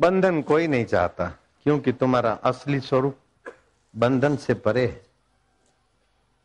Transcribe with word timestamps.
बंधन 0.00 0.42
कोई 0.42 0.66
नहीं 0.66 0.84
चाहता, 0.84 1.26
क्योंकि 1.62 1.92
तुम्हारा 1.92 2.32
असली 2.32 2.80
स्वरूप 2.80 3.16
बंधन 3.96 4.36
से 4.36 4.54
परे 4.54 4.86
है। 4.86 5.06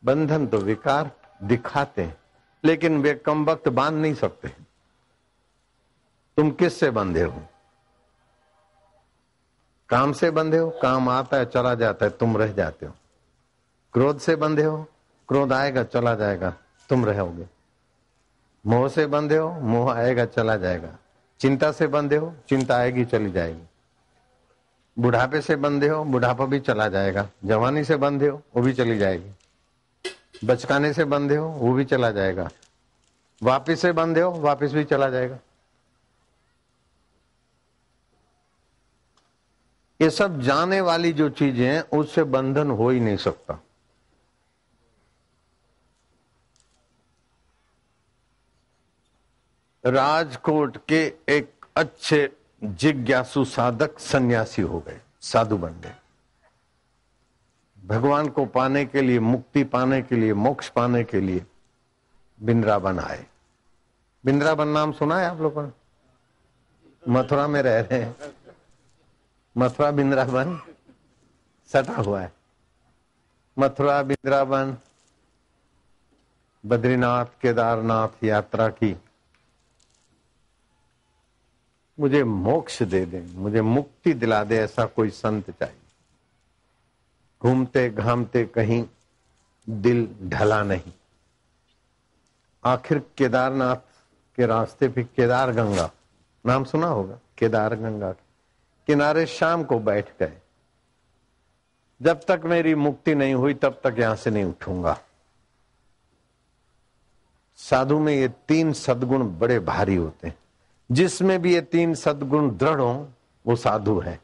बंधन 0.05 0.47
तो 0.47 0.57
विकार 0.57 1.11
दिखाते 1.43 2.01
हैं, 2.01 2.17
लेकिन 2.63 3.01
वे 3.01 3.13
कम 3.13 3.45
वक्त 3.45 3.69
बाँध 3.69 3.93
नहीं 3.93 4.13
सकते। 4.13 4.47
तुम 6.37 6.51
किससे 6.51 6.91
बंधे 6.91 7.23
हो? 7.23 7.41
काम 9.89 10.11
से 10.11 10.31
बंधे 10.31 10.57
हो? 10.57 10.69
काम 10.81 11.09
आता 11.09 11.37
है, 11.37 11.45
चला 11.45 11.75
जाता 11.75 12.05
है, 12.05 12.11
तुम 12.11 12.37
रह 12.37 12.53
जाते 12.53 12.85
हो। 12.85 12.93
क्रोध 13.93 14.19
से 14.19 14.35
बंधे 14.35 14.63
हो? 14.63 14.87
क्रोध 15.27 15.53
आएगा, 15.53 15.83
चला 15.83 16.15
जाएगा, 16.15 16.53
तुम 16.89 17.05
रहोगे। 17.05 17.45
मोह 18.65 18.89
से 18.89 19.05
बंधे 19.05 19.37
हो? 19.37 19.49
मोह 19.53 19.93
आएगा, 19.93 20.25
चला 20.25 20.57
जाएगा। 20.57 20.97
चिंता 21.43 21.71
से 21.71 21.87
बंधे 21.87 22.15
हो, 22.15 22.33
चिंता 22.49 22.77
आएगी, 22.77 23.05
चली 23.05 23.31
जाएगी। 23.31 23.61
बुढ़ापे 24.99 25.41
से 25.41 25.55
बंधे 25.55 25.87
हो, 25.87 26.03
बुढ़ापा 26.03 26.45
भी 26.45 26.59
चला 26.59 26.87
जाएगा। 26.87 27.29
जवानी 27.45 27.83
से 27.83 27.95
बंधे 27.95 28.27
हो, 28.27 28.41
वो 28.55 28.61
भी 28.61 28.73
चली 28.73 28.97
जाएगी। 28.97 29.31
बचकाने 30.47 30.93
से 30.93 31.05
बंधे 31.05 31.35
हो, 31.35 31.47
वो 31.47 31.73
भी 31.73 31.85
चला 31.85 32.11
जाएगा। 32.11 32.49
वापिस 33.43 33.81
से 33.81 33.91
बंधे 33.91 34.21
हो, 34.21 34.31
वापिस 34.31 34.73
भी 34.73 34.83
चला 34.83 35.09
जाएगा। 35.09 35.37
ये 40.01 40.09
सब 40.09 40.41
जाने 40.41 40.81
वाली 40.81 41.13
जो 41.13 41.29
चीज़ें 41.29 41.67
हैं, 41.67 41.99
उससे 41.99 42.23
बंधन 42.23 42.71
हो 42.71 42.89
ही 42.89 42.99
नहीं 42.99 43.17
सकता। 43.17 43.59
राजकोट 49.85 50.77
के 50.87 51.13
एक 51.29 51.65
अच्छे 51.75 52.33
जिज्ञासु 52.63 53.45
साधक 53.45 53.99
सन्यासी 53.99 54.61
हो 54.61 54.79
गए, 54.79 55.01
साधु 55.21 55.57
बन 55.57 55.73
गए। 55.73 55.95
भगवान 57.87 58.27
को 58.27 58.45
पाने 58.45 58.85
के 58.85 59.01
लिए, 59.01 59.19
मुक्ति 59.19 59.63
पाने 59.63 60.01
के 60.01 60.15
लिए, 60.15 60.33
मोक्ष 60.33 60.69
पाने 60.69 61.03
के 61.03 61.19
लिए 61.19 61.45
बिंद्रावन 62.43 62.99
आए। 62.99 63.25
बिंद्रावन 64.25 64.67
नाम 64.67 64.91
सुना 64.91 65.19
है 65.19 65.25
आप 65.25 65.41
लोगों 65.41 65.63
ने? 65.63 65.71
मथुरा 67.09 67.47
में 67.47 67.61
रह 67.61 67.79
रहे 67.79 67.99
हैं। 67.99 68.15
मथुरा 69.57 69.91
बिंद्रावन 69.91 70.61
सटा 71.73 71.93
हुआ 71.93 72.21
है। 72.21 72.33
मथुरा 73.59 74.03
बिंद्रावन, 74.03 74.77
बद्रीनाथ 76.65 77.25
केदारनाथ 77.41 78.23
यात्रा 78.23 78.67
की 78.67 78.97
मुझे 81.99 82.23
मोक्ष 82.23 82.81
दे 82.83 83.05
दे, 83.05 83.21
मुझे 83.35 83.61
मुक्ति 83.61 84.13
दिला 84.13 84.43
दे, 84.43 84.57
ऐसा 84.57 84.85
कोई 84.85 85.09
संत 85.09 85.49
चाहिए। 85.51 85.77
घूमते 87.41 87.89
घामते 87.89 88.45
कहीं 88.45 88.85
दिल 89.69 90.07
ढला 90.23 90.63
नहीं। 90.63 90.91
आखिर 92.63 93.01
केदारनाथ 93.17 93.75
के 94.35 94.45
रास्ते 94.45 94.87
पे 94.89 95.03
केदार 95.03 95.51
गंगा, 95.51 95.89
नाम 96.45 96.63
सुना 96.63 96.87
होगा? 96.87 97.19
केदार 97.37 97.75
गंगा 97.75 98.11
किनारे 98.87 99.25
शाम 99.25 99.63
को 99.63 99.79
बैठ 99.79 100.09
गए। 100.19 100.37
जब 102.01 102.21
तक 102.27 102.41
मेरी 102.45 102.75
मुक्ति 102.75 103.15
नहीं 103.15 103.33
हुई, 103.33 103.53
तब 103.53 103.81
तक 103.83 103.95
यहाँ 103.99 104.15
से 104.15 104.29
नहीं 104.29 104.43
उठूँगा। 104.43 104.99
साधु 107.57 107.99
में 107.99 108.13
ये 108.13 108.27
तीन 108.47 108.73
सदगुण 108.73 109.39
बड़े 109.39 109.59
भारी 109.59 109.95
होते 109.95 110.27
हैं। 110.27 110.37
जिसमें 110.91 111.41
भी 111.41 111.53
ये 111.53 111.61
तीन 111.61 111.93
सदगुण 111.93 112.57
दृढ़ 112.57 112.81
हो, 112.81 113.09
वो 113.47 113.55
साधु 113.55 113.99
है। 113.99 114.21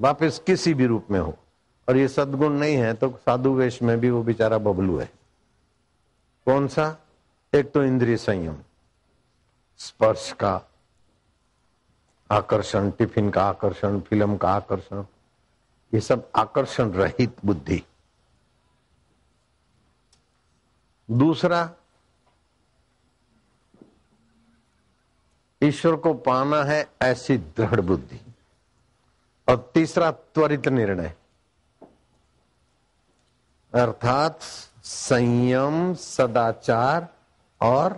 वापस 0.00 0.42
किसी 0.46 0.74
भी 0.74 0.86
रूप 0.86 1.06
में 1.10 1.20
हो। 1.20 1.36
और 1.88 1.96
ये 1.96 2.08
सदगुण 2.08 2.52
नहीं 2.52 2.76
है 2.76 2.94
तो 2.94 3.10
साधु 3.10 3.54
वेश 3.54 3.82
में 3.82 4.00
भी 4.00 4.10
वो 4.10 4.22
बेचारा 4.22 4.58
बबलू 4.58 4.98
है। 4.98 5.12
कौन 6.46 6.68
सा? 6.68 6.96
एक 7.54 7.72
तो 7.72 7.82
इंद्रिय 7.84 8.16
संयम। 8.16 8.56
स्पर्श 9.78 10.32
का 10.32 10.62
आकर्षण, 12.30 12.90
टिफ़िन 12.90 13.30
का 13.30 13.44
आकर्षण, 13.44 14.00
फ़िल्म 14.00 14.36
का 14.36 14.50
आकर्षण, 14.50 15.04
ये 15.94 16.00
सब 16.00 16.30
आकर्षण 16.36 16.90
रहित 16.90 17.36
बुद्धि। 17.44 17.84
दूसरा 21.10 21.74
ईश्वर 25.62 25.96
को 25.96 26.14
पाना 26.14 26.62
है 26.64 26.88
ऐसी 27.02 27.36
दृढ़ 27.36 27.80
बुद्धि। 27.80 28.20
और 29.48 29.70
तीसरा 29.74 30.10
त्वरित 30.10 30.68
निर्णय। 30.68 31.14
अर्थात 33.74 34.40
संयम, 34.84 35.94
सदाचार 35.94 37.08
और 37.60 37.92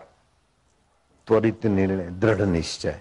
त्वरित 1.27 1.67
निर्णय, 1.67 2.11
दृढ़ 2.11 2.43
निश्चय। 2.43 3.01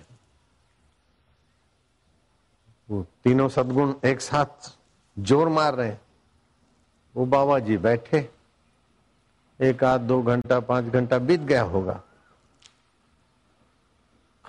वो 2.89 3.05
तीनों 3.23 3.49
सदगुण 3.49 3.93
एक 4.05 4.22
साथ 4.22 4.72
ज़ोर 5.19 5.49
मार 5.49 5.75
रहे 5.75 5.88
हैं। 5.88 6.01
वो 7.16 7.25
बाबा 7.25 7.59
जी 7.59 7.78
बैठे। 7.78 8.29
एक 9.59 9.83
आध 9.83 10.01
दो 10.01 10.22
घंटा, 10.22 10.59
पाँच 10.59 10.85
घंटा 10.85 11.17
बीत 11.17 11.39
गया 11.39 11.63
होगा। 11.63 12.01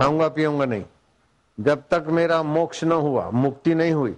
खाऊँगा, 0.02 0.28
पीऊँगा 0.28 0.64
नहीं। 0.64 0.84
जब 1.60 1.88
तक 1.90 2.04
मेरा 2.08 2.42
मोक्ष 2.42 2.84
न 2.84 2.92
हुआ, 2.92 3.30
मुक्ति 3.30 3.74
नहीं 3.74 3.92
हुई, 3.92 4.16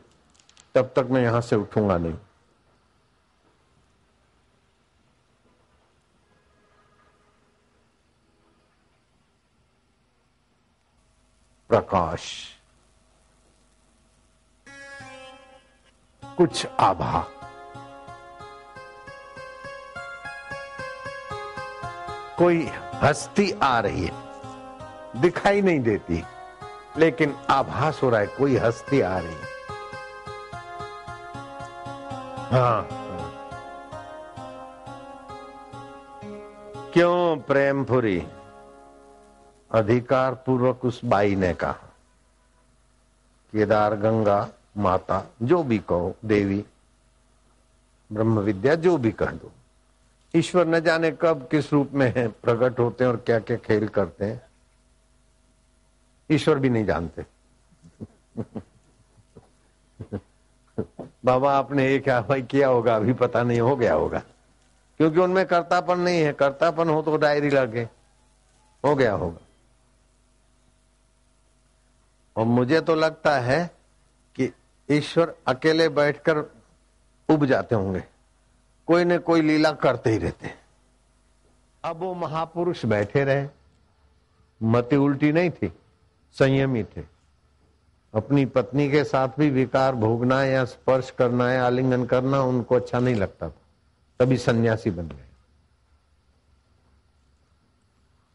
तब 0.75 0.93
तक 0.97 1.07
मैं 1.11 1.23
यहाँ 1.23 1.41
से 1.41 1.57
उठूँगा 1.57 1.99
नहीं। 1.99 2.15
प्रकाश। 11.69 12.49
कुछ 16.37 16.67
आभा। 16.67 17.29
कोई 22.39 22.69
हस्ती 22.95 23.51
आ 23.51 23.81
रही 23.81 24.05
है। 24.05 24.34
दिखाई 25.17 25.63
नहीं 25.63 25.81
देती। 25.81 26.23
लेकिन 26.99 27.35
आभास 27.51 28.01
हो 28.03 28.11
रहा 28.11 28.21
है, 28.21 28.27
कोई 28.27 28.57
हस्ती 28.57 29.01
आ 29.01 29.19
रही। 29.19 29.37
हाँ 32.51 32.89
क्यों 36.93 37.37
प्रेमपुरी? 37.37 38.27
अधिकार 39.71 40.35
पूर्वक 40.35 40.85
उस 40.85 41.01
बाई 41.05 41.35
ने 41.35 41.53
कहा, 41.55 41.73
केदार, 43.53 43.95
गंगा, 43.95 44.49
माता, 44.79 45.23
जो 45.43 45.63
भी 45.63 45.79
कहो, 45.79 46.15
देवी, 46.25 46.65
ब्रह्म 48.13 48.39
विद्या, 48.39 48.75
जो 48.75 48.97
भी 48.97 49.13
कह 49.13 49.27
दो। 49.27 49.51
ईश्वर 50.35 50.67
न 50.67 50.81
जाने 50.81 51.11
कब 51.11 51.49
किस 51.51 51.73
रूप 51.73 51.91
में 51.93 52.13
है, 52.17 52.29
प्रकट 52.29 52.79
होते 52.79 53.05
हैं 53.05 53.11
और 53.11 53.17
क्या 53.17 53.39
क्या 53.39 53.57
खेल 53.57 53.89
करते 53.89 54.25
हैं। 54.25 54.43
ईश्वर 56.31 56.59
भी 56.59 56.69
नहीं 56.71 56.85
जानते। 56.85 57.27
बाबा, 61.25 61.53
आपने 61.53 61.89
ये 61.89 61.99
क्या 61.99 62.21
भाई 62.21 62.43
किया 62.43 62.69
होगा? 62.69 62.97
अभी 62.97 63.13
पता 63.13 63.43
नहीं 63.43 63.61
हो 63.61 63.77
गया 63.77 63.95
होगा। 63.95 64.19
क्योंकि 64.97 65.21
उनमें 65.21 65.47
कर्तापन 65.47 65.99
नहीं 65.99 66.21
है। 66.21 66.33
कर्तापन 66.33 66.89
हो 66.89 67.03
तो 67.03 67.17
डायरी 67.17 67.51
लगे। 67.51 67.89
हो 68.85 68.95
गया 68.95 69.13
होगा। 69.13 69.39
और 72.37 72.45
मुझे 72.45 72.81
तो 72.81 72.95
लगता 72.95 73.39
है 73.39 73.71
कि 74.35 74.53
ईश्वर 74.91 75.35
अकेले 75.47 75.89
बैठकर 75.89 76.39
उब 77.29 77.47
जाते 77.47 77.75
होंगे। 77.75 78.05
कोई 78.87 79.05
न 79.05 79.19
कोई 79.19 79.41
लीला 79.41 79.73
करते 79.73 80.11
ही 80.11 80.19
रहते 80.19 80.55
अब 81.85 81.97
वो 81.97 82.15
महापुरुष 82.15 82.85
बैठे 82.85 83.25
रहे। 83.25 83.49
मति 84.63 84.97
उल्टी 84.97 85.33
नहीं 85.33 85.51
थी। 85.51 85.73
संयमी 86.39 86.83
थे। 86.85 87.03
अपनी 88.15 88.45
पत्नी 88.47 88.91
के 88.91 89.05
साथ 89.05 89.29
भी 89.39 89.51
विकार 89.51 89.95
भोगना 89.95 90.45
या 90.45 90.65
स्पर्श 90.65 91.11
करना 91.11 91.53
या 91.53 91.67
आलिंगन 91.67 92.05
करना 92.05 92.43
उनको 92.43 92.75
अच्छा 92.75 92.99
नहीं 92.99 93.15
लगता 93.15 93.49
था। 93.49 93.61
तभी 94.21 94.37
सन्यासी 94.37 94.91
बन 94.91 95.09
गए। 95.09 95.25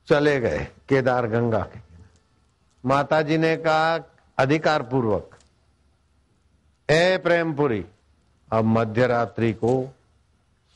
चले 0.07 0.39
गए 0.39 0.67
केदार 0.89 1.27
गंगा 1.27 1.59
के 1.59 1.79
माता 2.85 3.21
जी 3.21 3.37
ने 3.37 3.55
कहा, 3.57 3.99
अधिकार 4.37 4.83
पूर्वक, 4.83 5.37
ए 6.89 7.17
प्रेमपुरी, 7.17 7.85
अब 8.51 8.65
मध्य 8.65 9.07
रात्रि 9.07 9.53
को 9.53 9.95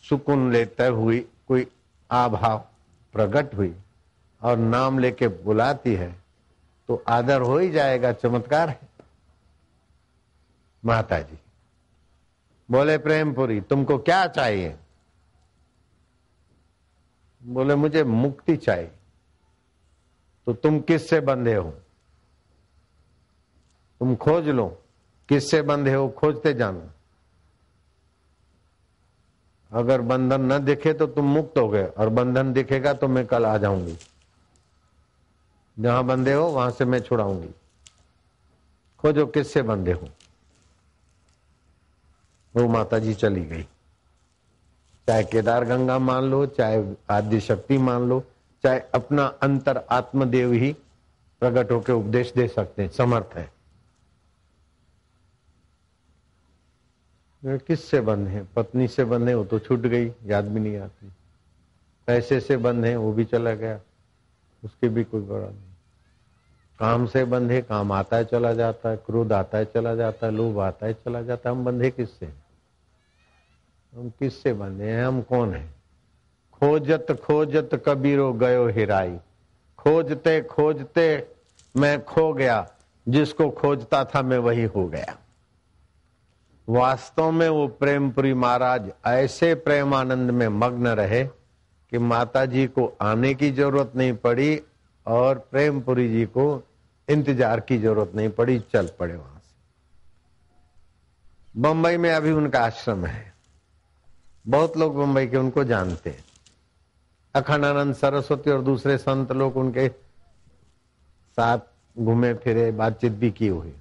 सुकून 0.04 0.52
लेते 0.52 0.86
हुई 0.86 1.20
कोई 1.48 1.68
आभाव 2.12 2.66
प्रकट 3.14 3.56
हुई 3.56 3.74
और 4.42 4.58
नाम 4.58 5.00
लेके 5.00 5.28
बुलाती 5.28 5.94
है 5.94 6.23
तो 6.88 7.04
आदर 7.08 7.42
हो 7.42 7.58
ही 7.58 7.70
जाएगा, 7.70 8.12
चमत्कार 8.12 8.70
है। 8.70 8.80
माता 10.86 11.20
जी 11.20 11.38
बोले, 12.70 12.98
प्रेमपुरी, 12.98 13.62
तुमको 13.62 13.98
क्या 13.98 14.26
चाहिए? 14.28 14.76
बोले, 17.44 17.76
मुझे 17.76 18.04
मुक्ति 18.04 18.56
चाहिए। 18.58 18.92
तो 20.46 20.54
तुम 20.54 20.80
किससे 20.80 21.20
बंधे 21.20 21.56
हो? 21.56 21.70
तुम 24.00 24.16
खोज 24.16 24.48
लो, 24.50 24.68
किससे 25.30 25.62
बंधे 25.62 25.94
हो, 25.94 26.10
खोजते 26.10 26.54
जानो। 26.54 26.90
अगर 29.72 30.02
बंधन 30.02 30.42
न 30.42 30.60
दिखे 30.60 30.94
तो 30.94 31.08
तुम 31.08 31.26
मुक्त 31.26 31.58
हो 31.58 31.70
गए, 31.70 31.86
और 31.86 32.10
बंधन 32.10 32.54
दिखेगा 32.54 32.94
तो 32.94 33.08
मैं 33.08 33.26
कल 33.26 33.46
आ 33.46 33.58
जाऊँगी। 33.58 33.98
जहाँ 35.80 36.04
बंधे 36.04 36.34
हो, 36.34 36.46
वहाँ 36.48 36.72
से 36.72 36.86
मैं 36.86 37.02
छुड़ाऊँगी। 37.02 37.50
खोजो, 39.00 39.26
किससे 39.26 39.62
बंधे 39.62 39.92
हो? 39.92 40.10
वो 42.56 42.68
माता 42.68 43.00
जी 43.00 43.14
चली 43.14 43.46
गई। 43.46 43.64
चाहे 45.08 45.24
केदार 45.24 45.66
गंगा 45.66 46.00
मान 46.00 46.24
लो, 46.24 46.46
चाहे 46.46 46.94
आदि 47.10 47.40
शक्ति 47.40 47.78
मान 47.78 48.02
लो, 48.02 48.24
चाहे 48.64 48.80
अपना 48.80 49.26
अंतर 49.26 49.78
आत्मदेव 49.78 50.52
ही 50.52 50.74
प्रकट 51.40 51.72
होकर 51.72 51.94
उपदेश 51.94 52.34
दे 52.34 52.48
सकते 52.48 52.82
हैं, 52.82 52.90
समर्थ 52.90 53.30
है। 53.34 53.54
किससे 57.46 58.00
है? 58.28 58.48
पत्नी 58.56 58.88
से 58.88 59.04
बंधे 59.04 59.34
वो 59.34 59.46
तो 59.46 59.60
छूट 59.60 59.80
गई, 59.80 60.12
याद 60.26 60.46
भी 60.46 60.60
नहीं 60.60 60.78
आती। 60.78 61.12
पैसे 62.08 62.40
से 62.40 62.58
है, 62.90 62.96
वो 62.96 63.14
भी 63.14 63.26
चला 63.26 63.54
गया। 63.54 63.80
उसके 64.64 64.90
भी 64.90 65.04
कोई 65.04 65.22
बड़ा 65.22 65.46
नहीं। 65.46 65.74
काम 66.80 67.06
से 67.06 67.26
बंधे, 67.26 67.62
काम 67.62 67.92
आता 67.92 68.18
है, 68.18 68.26
चला 68.26 68.54
जाता 68.54 68.90
है, 68.90 68.98
क्रोध 68.98 69.34
आता 69.34 69.58
है, 69.58 69.66
चला 69.66 69.96
जाता 69.96 70.28
है, 70.28 70.34
लोभ 70.34 70.60
आता 70.60 70.86
है, 70.86 70.94
चला 70.94 71.22
जाता 71.22 71.50
है। 71.50 71.56
हम 71.56 71.66
बंधे 71.66 71.92
किससे 71.92 72.26
हम 73.96 74.10
किससे 74.10 74.54
बंधे 74.54 74.84
हैं? 74.84 75.06
हम 75.06 75.22
कौन 75.22 75.54
है? 75.54 75.74
खोजत 76.54 77.08
खोजत 77.24 77.84
कबीरो 77.86 78.34
गयो 78.34 78.68
हिराई। 78.68 79.20
खोजते 79.78 80.42
खोजते 80.42 81.28
मैं 81.78 82.06
खो 82.06 82.34
गया। 82.34 82.70
जिसको 83.08 83.50
खोजता 83.50 84.06
था 84.06 84.22
मैं 84.22 84.38
वही 84.38 84.64
हो 84.64 84.88
गया। 84.88 85.18
वास्तव 86.70 87.32
में 87.32 87.50
वो 87.50 87.68
प्रेमपुरी 87.68 88.34
महाराज 88.34 88.92
ऐसे 89.06 89.56
प्रेमानंद 89.56 90.32
में 90.32 90.48
मग्न 90.48 90.88
रहे 90.88 91.24
कि 91.94 92.00
माता 92.00 92.46
जी 92.46 92.66
को 92.68 92.86
आने 93.02 93.34
की 93.34 93.52
ज़रूरत 93.52 93.92
नहीं 93.96 94.14
पड़ी 94.14 94.62
और 95.06 95.38
प्रेमपुरी 95.52 96.08
जी 96.10 96.26
को 96.26 96.46
इंतज़ार 97.08 97.60
की 97.60 97.78
ज़रूरत 97.78 98.12
नहीं 98.16 98.30
पड़ी, 98.30 98.60
चल 98.60 98.90
पड़े 99.00 99.16
वहाँ 99.16 99.42
से। 99.44 99.54
बंबई 101.62 101.98
में 101.98 102.14
अभी 102.14 102.32
उनका 102.32 102.60
आश्रम 102.60 103.06
है। 103.06 103.34
बहुत 104.48 104.78
लोग 104.78 104.98
बंबई 104.98 105.28
के 105.28 105.38
उनको 105.38 105.64
जानते 105.64 106.10
हैं। 106.10 106.24
अखंडानंद 107.36 107.96
सरस्वती 107.96 108.52
और 108.52 108.62
दूसरे 108.62 108.98
संत 108.98 109.32
लोग 109.32 109.58
उनके 109.58 109.88
साथ 109.88 111.60
घूमे 111.98 112.34
फिरे, 112.34 112.72
बातचीत 112.72 113.12
भी 113.12 113.32
की 113.32 113.48
हुई। 113.48 113.74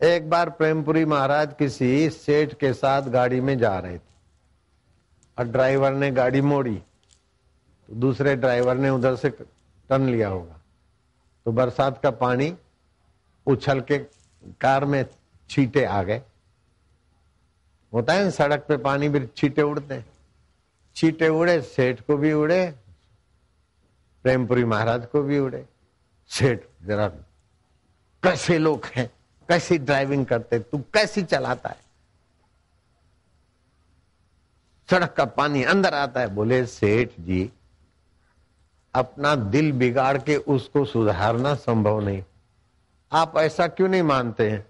एक 0.00 0.30
बार 0.30 0.50
प्रेमपुरी 0.50 1.04
महाराज 1.04 1.54
किसी 1.58 2.10
सेठ 2.10 2.54
के 2.54 2.72
साथ 2.72 3.02
गाड़ी 3.02 3.40
में 3.40 3.58
जा 3.58 3.78
रहे 3.78 3.98
थे। 3.98 4.14
और 5.38 5.44
ड्राइवर 5.44 5.92
ने 5.92 6.10
गाड़ी 6.10 6.40
मोड़ी। 6.40 6.82
तो 7.88 7.94
दूसरे 7.94 8.36
ड्राइवर 8.36 8.76
ने 8.76 8.90
उधर 8.90 9.16
से 9.16 9.30
टर्न 9.30 10.08
लिया 10.08 10.28
होगा। 10.28 10.60
तो 11.46 11.52
बरसात 11.52 12.02
का 12.02 12.10
पानी 12.10 12.54
उछल 13.46 13.80
के 13.80 13.98
कार 14.60 14.84
में 14.84 15.04
छीटे 15.50 15.84
आ 15.84 16.02
गए। 16.02 16.22
होता 17.92 18.12
है 18.12 18.30
सड़क 18.30 18.64
पे 18.68 18.76
पानी 18.76 19.08
भी 19.08 19.26
छीटे 19.36 19.62
उड़ते 19.62 20.02
छीटे 20.96 21.28
उड़े, 21.28 21.60
सेठ 21.62 22.00
को 22.00 22.16
भी 22.16 22.32
उड़े, 22.32 22.74
प्रेमपुरी 24.24 24.64
महाराज 24.64 25.06
को 25.06 25.22
भी 25.22 25.38
उड़े। 25.38 25.64
सेठ, 26.30 26.62
जरा 26.82 27.08
कैसे 28.22 28.58
लोग 28.58 28.86
हैं? 28.86 29.10
कैसी 29.48 29.78
ड्राइविंग 29.78 30.24
करते 30.26 30.58
तू 30.58 30.78
कैसी 30.94 31.22
चलाता 31.22 31.68
है? 31.68 31.80
सड़क 34.88 35.12
का 35.12 35.24
पानी 35.24 35.62
अंदर 35.62 35.94
आता 35.94 36.20
है। 36.20 36.26
बोले, 36.26 36.64
सेठ 36.66 37.10
जी 37.20 37.50
अपना 38.96 39.34
दिल 39.34 39.72
बिगाड़ 39.72 40.18
के 40.18 40.36
उसको 40.36 40.84
सुधारना 40.84 41.54
संभव 41.54 42.00
नहीं। 42.00 42.22
आप 43.12 43.38
ऐसा 43.38 43.66
क्यों 43.66 43.88
नहीं 43.88 44.02
मानते 44.02 44.50
हैं 44.50 44.66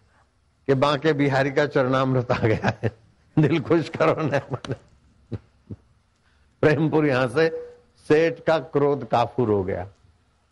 कि 0.67 0.75
बांके 0.75 1.13
बिहारी 1.13 1.51
का 1.51 1.67
चरणामृत 1.67 2.33
आ 2.33 2.39
गया 2.39 2.73
है? 2.83 2.91
दिल 3.39 3.61
खुश 3.61 3.89
करो 3.89 4.15
प्रेमपुर 6.63 7.07
यहाँ 7.07 7.29
से 7.29 7.49
सेठ 8.09 8.41
का 8.47 8.59
क्रोध 8.59 9.09
काफूर 9.09 9.49
हो 9.49 9.65
गया। 9.65 9.87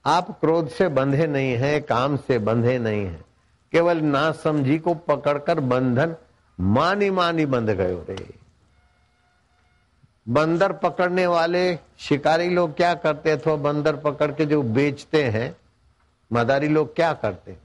आप 0.05 0.31
क्रोध 0.41 0.69
से 0.69 0.89
बंधे 0.89 1.27
नहीं 1.27 1.53
हैं, 1.53 1.83
काम 1.83 2.17
से 2.17 2.39
बंधे 2.39 2.79
नहीं 2.79 3.05
हैं। 3.07 3.25
केवल 3.73 3.99
ना 3.99 4.33
समझी 4.33 4.79
को 4.79 4.95
पकड़कर 4.95 5.61
बंधन 5.61 6.17
मानी 6.61 7.11
मानी 7.11 7.47
बंध 7.47 7.71
गए 7.71 7.95
रे। 7.95 8.44
बंदर 10.27 10.73
पकड़ने 10.73 11.27
वाले 11.27 11.79
शिकारी 11.99 12.49
लोग 12.51 12.77
क्या 12.77 12.95
करते 12.95 13.31
अथवा 13.31 13.55
बंदर 13.57 13.97
पकड़ 13.97 14.31
के 14.33 14.47
जो 14.47 14.63
बेचते 14.63 15.23
हैं, 15.25 15.57
मदारी 16.31 16.69
लोग 16.69 16.95
क्या 16.97 17.13
करते 17.13 17.57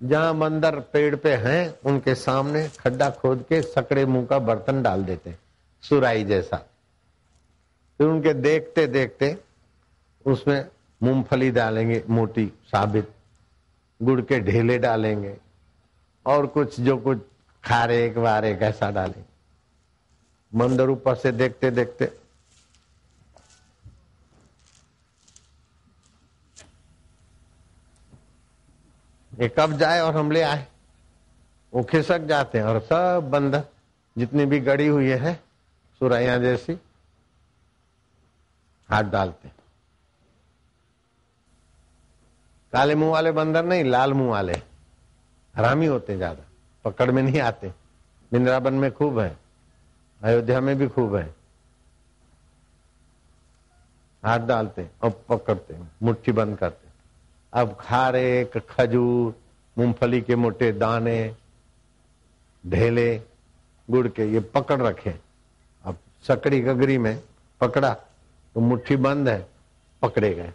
जहाँ 0.00 0.34
बंदर 0.38 0.78
पेड़ 0.92 1.16
पे 1.16 1.34
हैं, 1.34 1.74
उनके 1.84 2.14
सामने 2.14 2.68
खड्डा 2.68 3.10
खोद 3.10 3.44
के 3.48 3.60
सकड़े 3.62 4.04
मुँह 4.06 4.26
का 4.26 4.38
बर्तन 4.38 4.82
डाल 4.82 5.04
देते 5.04 5.34
सुराई 5.82 6.24
जैसा। 6.24 6.56
फिर 8.00 8.06
उनके 8.06 8.34
देखते 8.34 8.86
देखते 8.86 9.36
उसमें 10.26 10.64
मूंगफली 11.00 11.50
डालेंगे, 11.50 12.02
मोटी 12.10 12.52
साबित। 12.66 13.10
गुड़ 14.00 14.20
के 14.20 14.40
ढेले 14.40 14.78
डालेंगे 14.78 15.36
और 16.26 16.46
कुछ 16.46 16.80
जो 16.80 16.96
कुछ 16.96 17.18
खारे, 17.64 18.04
एक 18.06 18.18
बारे 18.18 18.54
कैसा 18.54 18.90
डालेंगे। 18.90 19.35
मंदिर 20.56 20.90
ऊपर 20.90 21.14
से 21.14 21.32
देखते 21.32 21.70
देखते। 21.70 22.10
ये 29.32 29.48
कब 29.48 29.76
जाए 29.78 30.00
और 30.00 30.16
हम 30.16 30.30
ले 30.30 30.42
आए। 30.42 30.66
वो 31.72 31.82
खिसक 31.82 32.20
जाते 32.26 32.58
हैं 32.58 32.64
और 32.64 32.80
सब 32.82 33.28
बंद। 33.30 33.64
जितनी 34.16 34.44
भी 34.46 34.60
गड़ी 34.60 34.86
हुई 34.86 35.08
है 35.08 35.34
सुरैया 36.00 36.36
जैसी, 36.38 36.78
हाथ 38.88 39.04
डालते 39.04 39.48
काले 42.72 42.94
मुँह 42.94 43.10
वाले 43.12 43.32
बंदर 43.32 43.64
नहीं, 43.64 43.84
लाल 43.84 44.12
मुँह 44.14 44.30
वाले। 44.30 44.52
हरामी 45.54 45.86
होते 45.86 46.16
ज़्यादा। 46.16 46.44
पकड़ 46.84 47.10
में 47.10 47.22
नहीं 47.22 47.40
आते। 47.40 47.72
बिंद्रावन 48.32 48.74
में 48.74 48.90
खूब 48.92 49.18
है। 49.18 49.36
अयोध्या 50.26 50.60
में 50.60 50.76
भी 50.78 50.86
खूब 50.88 51.14
है। 51.16 51.24
हाथ 54.22 54.38
डालते 54.38 54.86
और 55.02 55.10
पकड़ते 55.28 55.74
मुट्ठी 56.02 56.32
बंद 56.32 56.56
करते 56.58 56.88
अब 57.52 57.76
खारे 57.80 58.44
खजूर, 58.70 59.34
मूंगफली 59.76 60.20
के 60.20 60.36
मोटे 60.36 60.70
दाने, 60.72 61.34
ढेले, 62.64 63.16
गुड़ 63.88 64.08
के 64.08 64.24
ये 64.32 64.40
पकड़ 64.54 64.80
रखे 64.82 65.14
अब 65.84 65.98
सकड़ी 66.24 66.60
गगरी 66.60 66.98
में 66.98 67.18
पकड़ा 67.60 67.92
तो 67.92 68.60
मुट्ठी 68.60 68.96
बंद 68.98 69.28
है, 69.28 69.46
पकड़े 70.02 70.34
गए। 70.34 70.52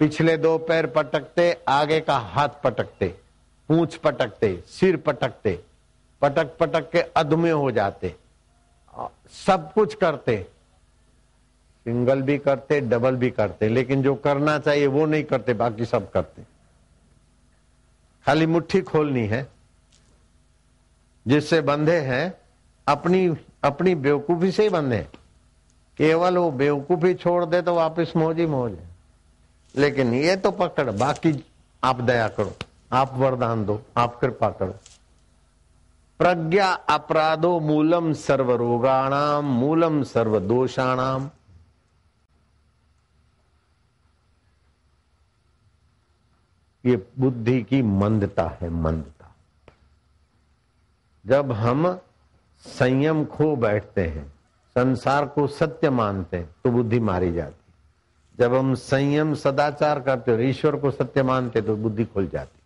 पिछले 0.00 0.36
दो 0.36 0.56
पैर 0.58 0.86
पटकते, 0.86 1.52
आगे 1.68 2.00
का 2.00 2.16
हाथ 2.16 2.48
पटकते, 2.64 3.08
पूंछ 3.68 3.96
पटकते, 3.96 4.56
सिर 4.68 4.96
पटकते, 4.96 5.58
पटक 6.22 6.56
पटक 6.60 6.90
के 6.90 7.00
अधमे 7.16 7.50
हो 7.50 7.70
जाते। 7.70 8.14
सब 9.36 9.72
कुछ 9.72 9.94
करते। 9.94 10.36
सिंगल 11.86 12.22
भी 12.22 12.36
करते, 12.38 12.80
डबल 12.80 13.16
भी 13.16 13.30
करते, 13.30 13.68
लेकिन 13.68 14.02
जो 14.02 14.14
करना 14.14 14.58
चाहिए 14.58 14.86
वो 14.86 15.06
नहीं 15.06 15.24
करते, 15.24 15.54
बाकी 15.54 15.84
सब 15.84 16.10
करते। 16.10 16.42
खाली 18.26 18.46
मुट्ठी 18.46 18.80
खोलनी 18.82 19.26
है, 19.26 19.46
जिससे 21.26 21.60
बंधे 21.60 21.98
हैं, 22.00 22.34
अपनी 22.86 23.26
अपनी 23.64 23.94
बेवकूफ़ी 23.94 24.50
से 24.52 24.62
ही 24.62 24.68
बंधे 24.68 25.06
केवल 25.98 26.36
वो 26.38 26.50
बेवकूफ़ी 26.52 27.14
छोड़ 27.14 27.44
दे 27.44 27.60
तो 27.62 27.74
वापस 27.74 28.12
मौज 28.16 28.38
ही 28.38 28.46
मौज 28.46 28.72
है। 28.72 28.88
लेकिन 29.74 30.14
ये 30.14 30.36
तो 30.36 30.50
पकड़, 30.50 30.90
बाकी 30.90 31.44
आप 31.82 32.00
दया 32.00 32.28
करो, 32.28 32.54
आप 32.92 33.14
वरदान 33.14 33.64
दो, 33.64 33.80
आप 33.96 34.18
कृपा 34.20 34.50
करो। 34.50 34.74
प्रज्ञा 36.20 36.72
अपराधो 36.88 37.58
मूलम 37.60 38.12
सर्व 38.12 38.52
रोगाणाम 38.56 39.44
मूलम 39.52 40.02
सर्व 40.02 40.38
दोषाणाम 40.40 41.30
ये 46.84 46.96
बुद्धि 47.18 47.62
की 47.62 47.82
मंदता 47.82 48.46
है, 48.60 48.68
मंदता। 48.70 49.34
जब 51.24 51.52
हम 51.52 52.00
संयम 52.64 53.24
खो 53.24 53.54
बैठते 53.56 54.06
हैं, 54.06 54.26
संसार 54.76 55.26
को 55.26 55.46
सत्य 55.46 55.90
मानते 55.90 56.36
हैं 56.36 56.54
तो 56.64 56.70
बुद्धि 56.70 57.00
मारी 57.00 57.32
जाती 57.32 57.60
जब 58.38 58.54
हम 58.54 58.74
संयम, 58.74 59.34
सदाचार 59.34 60.00
करते 60.00 60.32
और 60.32 60.42
ईश्वर 60.42 60.76
को 60.76 60.90
सत्य 60.90 61.22
मानते 61.22 61.62
तो 61.62 61.76
बुद्धि 61.76 62.04
खुल 62.04 62.28
जाती 62.28 62.61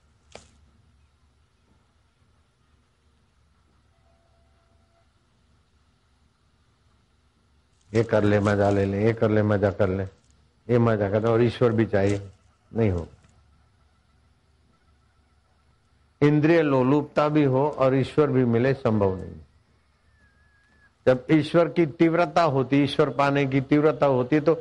ये 7.93 8.03
कर 8.05 8.25
ले, 8.25 8.41
मज़ा 8.41 8.71
ले 8.71 8.85
ले, 8.85 9.05
ये 9.05 9.13
कर 9.13 9.31
ले, 9.31 9.43
मज़ा 9.43 9.71
कर 9.71 9.89
ले। 9.89 10.05
ये 10.67 10.79
मज़ा 10.79 11.11
कर 11.11 11.29
और 11.29 11.43
ईश्वर 11.43 11.73
भी 11.73 11.87
चाहिए। 11.87 12.21
नहीं 12.73 12.91
हो। 12.91 13.07
इंद्रिय 16.21 16.63
लोलुपता 16.63 17.29
भी 17.29 17.45
हो 17.45 17.69
और 17.69 17.95
ईश्वर 17.95 18.31
भी 18.31 18.45
मिले, 18.45 18.73
संभव 18.75 19.17
नहीं। 19.17 19.35
जब 21.07 21.27
ईश्वर 21.31 21.69
की 21.69 21.87
तीव्रता 21.87 22.43
होती, 22.43 22.83
ईश्वर 22.83 23.11
पाने 23.11 23.47
की 23.47 23.61
तीव्रता 23.61 24.07
होती 24.07 24.41
तो 24.41 24.55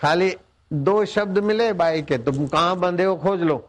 खाली 0.00 0.34
दो 0.70 1.04
शब्द 1.04 1.38
मिले 1.38 1.72
बाई 1.72 2.02
के, 2.02 2.18
तुम 2.18 2.46
कहाँ 2.46 2.76
बंधे 2.76 3.04
हो 3.04 3.16
खोज 3.16 3.42
लो। 3.42 3.64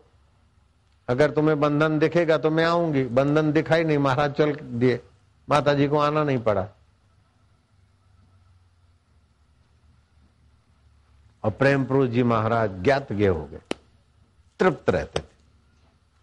अगर 1.09 1.31
तुम्हें 1.31 1.59
बंधन 1.59 1.99
दिखेगा 1.99 2.37
तो 2.37 2.49
मैं 2.49 2.65
आऊँगी। 2.65 3.03
बंधन 3.05 3.51
दिखाई 3.51 3.83
नहीं, 3.83 3.97
महाराज 3.97 4.33
चल 4.33 4.53
दिए। 4.53 4.99
माता 5.47 5.73
जी 5.73 5.87
को 5.87 5.97
आना 5.97 6.23
नहीं 6.23 6.39
पड़ा। 6.39 6.67
और 11.43 11.51
प्रेम 11.51 11.85
पुरुष 11.85 12.09
जी 12.09 12.23
महाराज 12.23 12.83
ज्ञात 12.83 13.13
गे 13.13 13.27
हो 13.27 13.45
गए। 13.45 13.59
तृप्त 14.59 14.89
रहते 14.89 15.19
थे। 15.19 15.23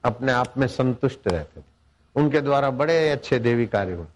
अपने 0.04 0.32
आप 0.32 0.58
में 0.58 0.66
संतुष्ट 0.66 1.18
रहते 1.26 1.60
थे। 1.60 1.64
उनके 2.16 2.40
द्वारा 2.40 2.70
बड़े 2.70 3.10
अच्छे 3.10 3.38
देवी 3.38 3.66
कार्य 3.66 3.92
हुए। 3.92 4.06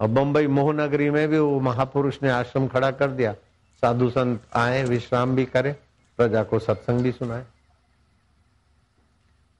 और 0.00 0.08
बंबई 0.08 0.46
मोहनगरी 0.46 1.10
में 1.10 1.28
भी 1.28 1.38
वो 1.38 1.60
महापुरुष 1.60 2.18
ने 2.22 2.30
आश्रम 2.30 2.68
खड़ा 2.68 2.90
कर 2.90 3.10
दिया। 3.10 3.32
साधु 3.80 4.10
संत 4.10 4.40
आए, 4.54 4.84
विश्राम 4.84 5.36
भी 5.36 5.44
करे, 5.44 5.72
प्रजा 6.16 6.42
को 6.42 6.58
सत्संग 6.58 7.00
भी 7.00 7.12
सुनाए। 7.12 7.44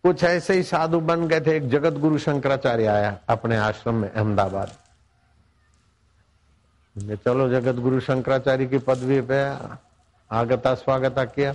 कुछ 0.02 0.24
ऐसे 0.24 0.54
ही 0.54 0.62
साधु 0.62 1.00
बन 1.00 1.28
गए 1.28 1.40
थे। 1.40 1.56
एक 1.56 1.68
जगत 1.68 1.92
गुरु 1.92 2.18
शंकराचार्य 2.18 2.86
आया 2.86 3.18
अपने 3.28 3.56
आश्रम 3.56 3.94
में, 3.94 4.10
अहमदाबाद। 4.10 4.72
चलो 6.98 7.48
जगत 7.48 7.74
गुरु 7.74 8.00
शंकराचार्य 8.00 8.66
की 8.66 8.78
पदवी 8.78 9.20
पे 9.20 9.50
आगता 10.30 10.74
स्वागता 10.74 11.24
किया। 11.24 11.54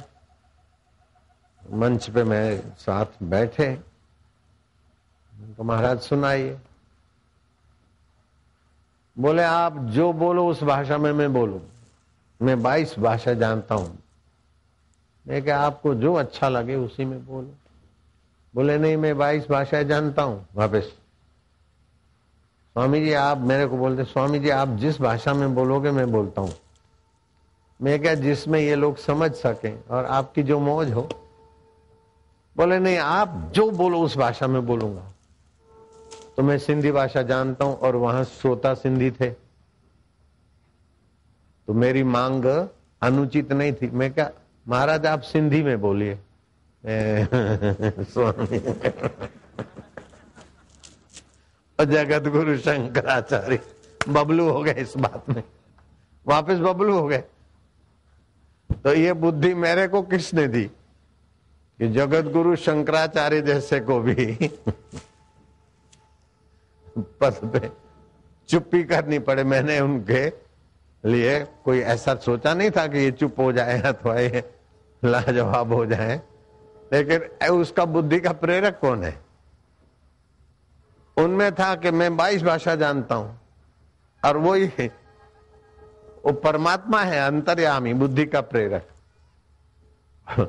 मंच 1.70 2.10
पे 2.10 2.24
मैं 2.24 2.74
साथ 2.78 3.06
बैठे। 3.24 3.76
तो 5.58 5.64
महाराज 5.64 6.00
सुनाइए। 6.00 6.58
बोले, 9.20 9.44
आप 9.44 9.78
जो 9.78 10.14
बोलो, 10.14 10.48
उस 10.48 10.64
भाषा 10.64 10.98
में 10.98 11.12
मैं 11.12 11.34
बोलू। 11.34 11.62
मैं 12.42 12.64
बाईस 12.64 13.00
भाषा 13.00 13.34
जानता 13.34 13.76
हूँ। 13.76 13.98
क्या 15.30 15.60
आपको 15.60 15.96
जो 15.96 16.14
अच्छा 16.14 16.50
लगे, 16.50 16.76
उसी 16.76 17.06
में 17.06 17.26
बोलो? 17.26 17.50
बोले, 18.56 18.78
नहीं, 18.78 18.98
मैं 18.98 19.18
बाईस 19.18 19.48
भाषाएँ 19.50 19.84
जानता 19.84 20.22
हूँ, 20.22 20.46
वापस। 20.56 20.84
स्वामी 22.74 23.06
जी, 23.06 23.14
आप 23.14 23.38
मेरे 23.38 23.68
को 23.68 23.78
बोलते, 23.78 24.04
स्वामी 24.04 24.40
जी, 24.40 24.50
आप 24.50 24.68
जिस 24.68 25.02
भाषा 25.02 25.34
में 25.34 25.56
बोलोगे, 25.56 25.92
मैं 25.92 26.12
बोलता 26.12 26.42
हूँ। 26.42 26.52
मैं 27.82 28.02
क्या 28.02 28.16
जिसमें 28.16 28.60
ये 28.60 28.76
लोग 28.76 28.98
समझ 28.98 29.32
सके 29.32 29.74
और 29.90 30.06
आपकी 30.06 30.44
जो 30.44 30.60
मौज 30.60 30.92
हो? 30.92 31.10
बोले, 32.58 32.80
नहीं, 32.80 32.98
आप 32.98 33.52
जो 33.56 33.72
बोलो, 33.72 34.00
उस 34.00 34.18
भाषा 34.18 34.48
में 34.48 34.66
बोलूँगा। 34.66 35.08
तो 36.38 36.44
मैं 36.44 36.58
सिंधी 36.58 36.92
भाषा 36.92 37.22
जानता 37.22 37.66
हूँ 37.66 37.78
और 37.78 37.96
वहाँ 37.96 38.24
श्रोता 38.24 38.74
सिंधी 38.74 39.12
थे। 39.12 39.30
तो 41.68 41.74
मेरी 41.74 42.04
मांग 42.04 42.46
अनुचित 43.02 43.52
नहीं 43.52 43.74
थी। 43.74 43.90
मैं 43.90 44.14
क्या, 44.14 44.32
महाराज, 44.68 45.06
आप 45.06 45.22
सिंधी 45.22 45.64
में 45.64 45.82
बोलिए। 45.82 46.16
स्वामी। 48.04 48.60
जगत 51.86 52.28
गुरु 52.28 52.58
शंकराचार्य 52.58 53.60
बबलू 54.10 54.50
हो 54.50 54.64
गए 54.64 54.74
इस 54.74 54.98
बात 54.98 55.30
में। 55.30 55.44
वापस 56.28 56.58
बबलू 56.58 57.00
हो 57.00 57.08
गए। 57.08 57.24
तो 58.84 58.94
ये 58.94 59.14
बुद्धि 59.14 59.54
मेरे 59.54 59.88
को 59.88 60.02
किसने 60.02 60.48
दी? 60.48 60.64
कि 61.80 61.88
जगत 61.88 62.26
गुरु 62.26 62.56
शंकराचार्य 62.56 63.42
जैसे 63.42 63.80
को 63.80 64.00
भी। 64.00 64.50
पद 66.98 67.36
पे 67.46 67.70
चुप्पी 68.50 68.84
करनी 68.84 69.20
पड़े 69.20 69.44
मैंने 69.44 69.80
उनके 69.80 70.26
लिए। 71.04 71.40
कोई 71.66 71.80
ऐसा 71.80 72.16
सोचा 72.16 72.54
नहीं 72.54 72.72
था 72.72 72.86
कि 72.88 73.00
ये 73.00 73.12
चुप 73.12 73.40
हो 73.40 73.52
जाए 73.52 73.82
अथवा 73.82 74.20
ये 74.20 74.44
लाजवाब 75.04 75.74
हो 75.74 75.86
जाए। 75.86 76.22
लेकिन 76.94 77.50
उसका 77.50 77.86
बुद्धि 77.86 78.20
का 78.20 78.32
प्रेरक 78.34 78.80
कौन 78.80 79.04
है? 79.04 79.16
उनमें 81.18 81.52
था 81.56 81.76
कि 81.76 81.92
मैं 81.92 82.16
बाईस 82.18 82.44
भाषा 82.44 82.76
जानता 82.76 83.16
हूँ, 83.16 83.40
और 84.24 84.38
वो 84.38 84.54
ही 84.54 84.68
वो 86.26 86.32
परमात्मा 86.32 87.02
है, 87.02 87.28
अंतर्यामी, 87.28 87.94
बुद्धि 87.94 88.26
का 88.26 88.42
प्रेरक। 88.42 88.88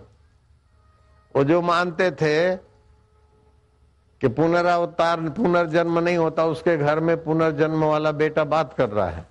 वो 1.36 1.44
जो 1.44 1.62
मानते 1.62 2.10
थे 2.10 2.56
कि 4.20 4.28
पुनरावतार, 4.28 5.20
पुनर्जन्म 5.20 5.98
नहीं 5.98 6.16
होता, 6.16 6.44
उसके 6.44 6.76
घर 6.76 7.00
में 7.00 7.24
पुनर्जन्म 7.24 7.84
वाला 7.84 8.12
बेटा 8.12 8.44
बात 8.44 8.74
कर 8.74 8.88
रहा 8.88 9.08
है। 9.08 9.26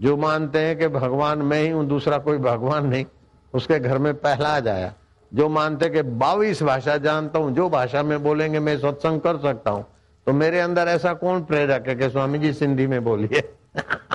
जो 0.00 0.16
मानते 0.16 0.58
हैं 0.58 0.78
कि 0.78 0.88
भगवान, 0.88 1.38
मैं 1.38 1.62
ही 1.62 1.68
हूँ, 1.68 1.86
दूसरा 1.86 2.18
कोई 2.18 2.38
भगवान 2.38 2.86
नहीं, 2.86 3.06
उसके 3.54 3.78
घर 3.80 3.98
में 3.98 4.14
पहला 4.14 4.48
आ 4.48 4.60
जाया। 4.60 4.94
जो 5.34 5.48
मानते 5.48 5.88
कि 5.88 6.02
बाईस 6.02 6.62
भाषा 6.62 6.96
जानता 6.96 7.38
हूँ, 7.38 7.54
जो 7.54 7.68
भाषा 7.68 8.02
में 8.02 8.22
बोलेंगे, 8.22 8.60
मैं 8.60 8.78
सत्संग 8.78 9.20
कर 9.20 9.38
सकता 9.38 9.70
हूँ। 9.70 9.86
तो 10.26 10.32
मेरे 10.32 10.60
अंदर 10.60 10.88
ऐसा 10.88 11.14
कौन 11.14 11.44
प्रेरक 11.44 11.88
है 11.88 11.94
कि 11.94 12.10
स्वामी 12.10 12.38
जी 12.38 12.52
सिंधी 12.52 12.86
में 12.86 13.04
बोलिए? 13.04 13.54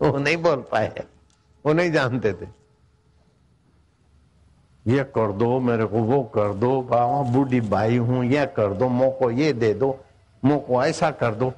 वो 0.00 0.18
नहीं 0.18 0.36
बोल 0.36 0.56
पाए। 0.56 1.04
वो 1.66 1.72
नहीं 1.72 1.92
जानते 1.92 2.32
थे। 2.32 2.66
ये 4.86 5.04
कर 5.04 5.32
दो, 5.32 5.60
मेरे 5.60 5.84
को 5.84 5.98
वो 5.98 6.22
कर 6.22 6.54
दो 6.54 6.82
बाबा 6.82 7.22
बूढ़ी 7.22 7.60
भाई 7.60 7.96
हूँ, 7.96 8.24
ये 8.24 8.46
कर 8.46 8.72
दो, 8.72 8.88
मोको 8.88 9.30
ये 9.30 9.52
दे 9.52 9.74
दो, 9.74 10.04
मोको 10.44 10.84
ऐसा 10.84 11.10
कर 11.10 11.34
दो। 11.34 11.52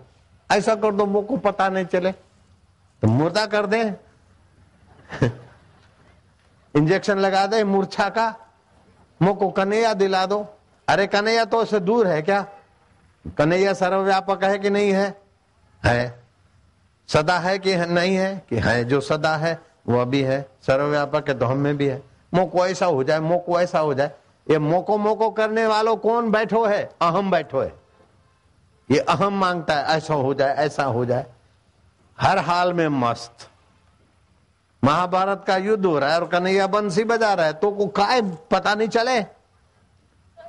ऐसा 0.52 0.74
कर 0.74 0.92
दो, 0.92 1.06
मोको 1.06 1.36
पता 1.36 1.68
नहीं 1.68 1.84
चले। 1.84 2.12
तो 3.02 3.08
मुर्दा 3.08 3.46
कर 3.46 3.66
दे। 3.66 3.94
इंजेक्शन 6.76 7.18
लगा 7.18 7.46
दे 7.46 7.64
मूर्छा 7.64 8.08
का। 8.08 8.34
मोको 9.22 9.50
कन्हैया 9.50 9.94
दिला 9.94 10.26
दो। 10.26 10.46
अरे 10.88 11.06
कन्हैया 11.06 11.44
तो 11.44 11.56
उससे 11.56 11.80
दूर 11.80 12.06
है 12.06 12.22
क्या? 12.22 12.46
कन्हैया 13.38 13.72
सर्वव्यापक 13.72 14.44
है 14.44 14.58
कि 14.58 14.70
नहीं 14.70 14.92
है? 14.92 15.20
है। 15.84 16.27
सदा 17.08 17.38
है 17.38 17.58
कि 17.58 17.76
नहीं 17.76 18.16
है? 18.16 18.42
कि 18.50 18.56
है 18.56 18.84
जो 18.84 19.00
सदा 19.00 19.36
है, 19.36 19.58
वह 19.88 20.04
भी 20.04 20.22
है। 20.22 20.48
सर्वव्यापक 20.66 21.28
है 21.28 21.38
तो 21.38 21.46
हम 21.46 21.56
में 21.56 21.76
भी 21.76 21.86
है। 21.86 22.02
मोको 22.34 22.66
ऐसा 22.66 22.86
हो 22.86 23.04
जाए, 23.04 23.18
मोको 23.18 23.60
ऐसा 23.60 23.78
हो 23.78 23.94
जाए। 23.94 24.10
ये 24.50 24.58
मोको 24.58 24.98
मोको 24.98 25.30
करने 25.30 25.66
वालों 25.66 25.96
कौन 25.96 26.30
बैठो 26.30 26.66
है? 26.66 26.90
अहम 27.02 27.30
बैठो 27.30 27.60
है। 27.60 27.72
ये 28.90 28.98
अहम 28.98 29.40
माँगता 29.40 29.74
है, 29.74 29.84
ऐसा 29.84 30.14
हो 30.14 30.34
जाए, 30.34 30.54
ऐसा 30.54 30.84
हो 30.84 31.04
जाए। 31.04 31.26
हर 32.20 32.38
हाल 32.38 32.72
में 32.72 32.88
मस्त। 32.88 33.48
महाभारत 34.84 35.44
का 35.46 35.56
युद्ध 35.56 35.86
हो 35.86 35.98
रहा 35.98 36.12
है 36.12 36.20
और 36.20 36.28
कन्हैया 36.28 36.66
बंसी 36.66 37.04
बजा 37.04 37.34
रहा 37.34 37.46
है 37.46 37.52
तो 37.52 37.70
को 37.70 37.86
काय 37.86 38.22
पता 38.22 38.74
नहीं 38.74 38.88
चले? 38.88 39.22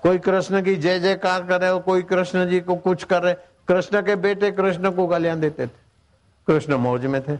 कोई 0.03 0.17
कृष्ण 0.17 0.63
की 0.63 0.75
जय 0.75 0.99
जयकार 0.99 1.43
कर 1.43 1.79
कोई 1.79 2.01
कृष्ण 2.01 2.49
जी 2.49 2.59
को 2.59 2.75
कुछ 2.75 3.03
कर। 3.03 3.23
रहे 3.23 3.33
कृष्ण 3.67 4.01
के 4.01 4.15
बेटे 4.15 4.51
कृष्ण 4.51 4.91
को 4.91 5.07
गलियाँ 5.07 5.37
देते 5.39 5.67
थे। 5.67 5.88
कृष्ण 6.49 6.73
मौज 6.73 7.05
में 7.05 7.21
थे। 7.21 7.37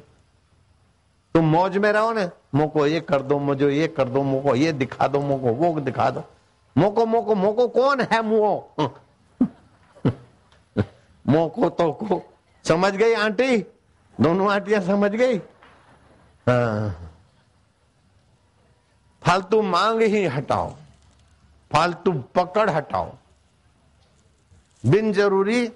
तुम 1.34 1.46
मौज 1.46 1.78
में 1.78 1.92
रहो 1.92 2.12
ना, 2.12 2.30
मोको 2.56 2.86
ये 2.86 3.00
कर 3.00 3.22
दो, 3.22 3.40
मुझे 3.40 3.70
ये 3.70 3.88
कर 3.88 4.10
दो, 4.10 4.24
मोको 4.24 4.56
ये 4.56 4.72
दिखा 4.72 5.08
दो, 5.08 5.20
मोको 5.20 5.48
वो 5.48 5.80
दिखा 5.80 6.10
दो। 6.10 6.24
मोको 6.78 7.06
मोको 7.06 7.36
मोको 7.36 7.68
कौन 7.68 8.02
है 8.02 8.22
मुओ? 8.22 8.64
मोको 11.28 11.70
तो 11.70 11.92
को 11.92 12.22
समझ 12.64 12.94
गई 12.94 13.14
आंटी? 13.14 13.58
दोनों 14.22 14.52
आंटियाँ 14.52 14.82
समझ 14.82 15.12
गई? 15.12 15.38
हाँ। 16.48 17.12
फालतू 19.24 19.62
मांग 19.62 20.02
ही 20.02 20.26
हटाओ, 20.26 20.70
फालतू 21.74 22.12
पकड़ 22.12 22.70
हटाओ। 22.70 23.14
बिन 24.86 25.14
ज़रूरी 25.14 25.72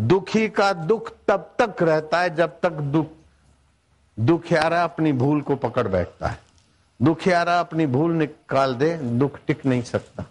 दुखी 0.00 0.48
का 0.48 0.72
दुख 0.72 1.12
तब 1.28 1.54
तक 1.58 1.82
रहता 1.82 2.20
है 2.20 2.34
जब 2.34 2.60
तक 2.60 2.70
दुख, 2.70 3.06
दुखियारा 4.20 4.84
अपनी 4.84 5.12
भूल 5.12 5.40
को 5.40 5.56
पकड़ 5.56 5.88
बैठता 5.88 6.28
है। 6.28 6.38
दुखियारा 7.02 7.60
अपनी 7.60 7.86
भूल 7.86 8.12
निकाल 8.12 8.74
दे, 8.74 8.96
दुख 8.96 9.38
टिक 9.46 9.66
नहीं 9.66 9.82
सकता। 9.82 10.24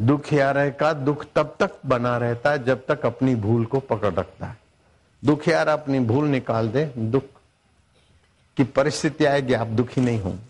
दुखियारे 0.00 0.70
का 0.70 0.92
दुख 0.92 1.26
तब 1.34 1.56
तक 1.60 1.70
बना 1.86 2.16
रहता 2.16 2.50
है 2.50 2.64
जब 2.64 2.86
तक 2.86 3.06
अपनी 3.06 3.34
भूल 3.34 3.64
को 3.64 3.80
पकड़ 3.80 4.14
रखता 4.14 4.46
है। 4.46 4.56
दुखियारा 5.24 5.72
अपनी 5.72 6.00
भूल 6.00 6.24
निकाल 6.24 6.68
दे, 6.68 6.92
दुख 6.98 7.24
की 8.56 8.64
परिस्थिति 8.64 9.24
आएगी, 9.24 9.52
आप 9.52 9.66
दुखी 9.66 10.00
नहीं 10.00 10.20
होंगे। 10.20 10.47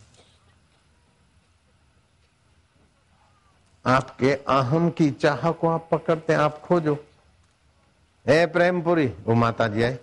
आपके 3.87 4.32
अहम 4.32 4.90
की 4.90 5.11
चाह 5.11 5.50
को 5.50 5.68
आप 5.68 5.88
पकड़ते 5.90 6.32
हैं, 6.32 6.40
आप 6.40 6.61
खोजो। 6.61 6.99
ए, 8.26 8.47
प्रेमपुरी, 8.47 9.06
वो 9.06 9.35
माता 9.35 9.68
जी 9.68 9.82
आए। 9.82 9.99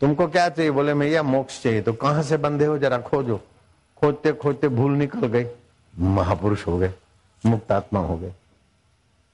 तुमको 0.00 0.28
क्या 0.28 0.48
चाहिए? 0.48 0.70
बोले, 0.70 0.94
भैया, 0.94 1.22
मोक्ष 1.22 1.62
चाहिए। 1.62 1.82
तो 1.82 1.92
कहाँ 1.92 2.22
से 2.22 2.36
बंधे 2.36 2.64
हो? 2.64 2.78
जरा 2.78 2.98
खोजो। 2.98 3.40
खोजते 4.00 4.32
खोजते 4.32 4.68
भूल 4.68 4.92
निकल 4.92 5.26
गई 5.26 5.46
महापुरुष 5.98 6.66
हो 6.66 6.78
गए, 6.78 6.94
मुक्तात्मा 7.46 8.00
हो 8.00 8.16
गए, 8.16 8.32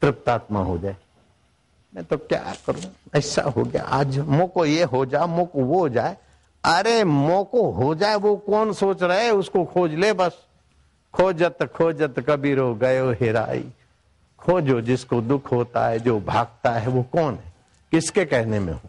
तृप्तात्मा 0.01 0.61
हो 0.61 0.79
जाए। 0.79 0.97
मैं 1.95 2.05
तो 2.05 2.17
क्या 2.17 2.55
करूँ? 2.67 2.83
ऐसा 3.15 3.43
हो 3.43 3.63
गया। 3.63 3.83
आज 3.83 4.19
मोको 4.19 4.65
ये 4.65 4.83
हो 4.85 5.07
जा, 5.07 5.27
मोको 5.27 5.65
वो 5.65 5.79
हो 5.79 5.89
जाए। 5.89 6.17
अरे, 6.65 7.05
मोको 7.05 7.71
हो 7.71 7.95
जाए, 7.95 8.15
वो 8.15 8.37
कौन 8.37 8.73
सोच 8.73 9.03
रहे 9.03 9.31
उसको 9.31 9.65
खोज 9.65 9.95
ले 9.95 10.13
बस। 10.13 10.46
खोजत 11.13 11.59
खोजत 11.63 12.15
कबीरो 12.21 12.75
गयो 12.75 13.13
हेराई। 13.13 13.73
खोजो 14.39 14.81
जिसको 14.81 15.21
दुख 15.21 15.53
होता 15.53 15.87
है, 15.87 15.99
जो 15.99 16.21
भागता 16.21 16.71
है, 16.71 16.89
वो 16.89 17.03
कौन 17.03 17.35
है? 17.35 17.53
किसके 17.91 18.25
कहने 18.25 18.61
में 18.61 18.73
हो? 18.73 18.81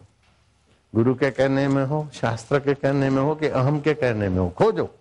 गुरु 0.94 1.14
के 1.14 1.30
कहने 1.30 1.68
में 1.68 1.84
हो? 1.84 2.08
शास्त्र 2.14 2.60
के 2.60 2.74
कहने 2.74 3.10
में 3.10 3.22
हो 3.22 3.34
कि 3.34 3.46
अहम 3.46 3.80
के 3.80 3.94
कहने 3.94 4.28
में 4.28 4.38
हो? 4.38 4.50
खोजो। 4.50 4.94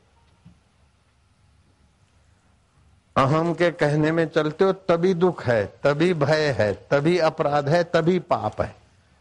अहम 3.17 3.53
के 3.53 3.71
कहने 3.71 4.12
में 4.12 4.27
चलते 4.27 4.63
हो, 4.63 4.74
तभी 4.74 5.13
दुख 5.13 5.45
है, 5.45 5.74
तभी 5.83 6.13
भय 6.13 6.55
है, 6.59 6.74
तभी 6.74 7.17
अपराध 7.17 7.69
है, 7.69 7.83
तभी 7.83 8.19
पाप 8.19 8.62
है। 8.62 8.75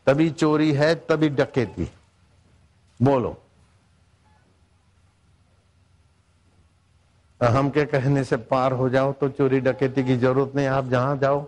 तभी 0.07 0.31
चोरी 0.31 0.73
है, 0.73 0.95
तभी 0.95 1.29
डकेती 1.29 1.91
बोलो। 3.03 3.43
अहम 7.41 7.69
के 7.71 7.85
कहने 7.85 8.23
से 8.25 8.37
पार 8.37 8.73
हो 8.73 8.89
जाओ 8.89 9.13
तो 9.13 9.29
चोरी 9.29 9.61
डकेती 9.61 10.05
की 10.05 10.17
ज़रूरत 10.17 10.55
नहीं, 10.57 10.67
आप 10.69 10.85
जहाँ 10.87 11.17
जाओ, 11.19 11.41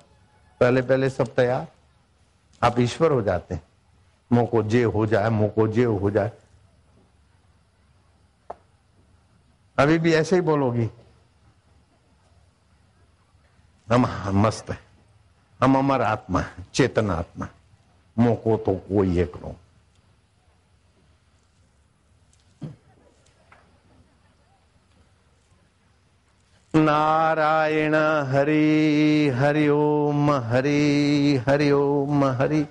पहले 0.60 0.82
पहले 0.82 1.10
सब 1.10 1.34
तैयार। 1.34 1.66
आप 2.62 2.78
ईश्वर 2.80 3.12
हो 3.12 3.22
जाते 3.22 3.54
हैं। 3.54 3.62
मोको 4.30 4.62
जे 4.64 4.82
हो 4.84 5.06
जाए 5.06 5.28
मोको 5.30 5.66
जे 5.68 5.84
हो 5.84 6.10
जाए। 6.10 6.32
अभी 9.78 9.98
भी 9.98 10.12
ऐसे 10.14 10.36
ही 10.36 10.42
बोलोगी, 10.42 10.88
हम 13.88 14.06
मस्त 14.36 14.70
है, 14.70 14.78
हम 15.60 15.78
अमर 15.78 16.02
आत्मा 16.02 16.40
है, 16.40 16.64
चेतन 16.74 17.10
आत्मा 17.10 17.48
मोको 18.16 18.56
तो 18.56 18.74
कोई 18.88 19.18
एक 19.20 19.36
लो 19.36 19.54
नारायण 26.84 27.94
हरि 28.32 29.32
हरि 29.38 29.68
ओम 29.68 30.30
हरि 30.50 30.80
हरि 31.46 31.70
ओम 31.70 32.24
हरि। 32.40 32.64